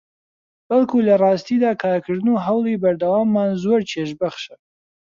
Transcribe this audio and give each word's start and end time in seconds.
بەڵکو 0.67 0.97
لەڕاستیدا 1.07 1.71
کارکردن 1.83 2.27
و 2.31 2.43
هەوڵی 2.45 2.79
بەردەواممان 2.83 3.49
زۆر 3.63 3.81
چێژبەخشە 3.91 4.55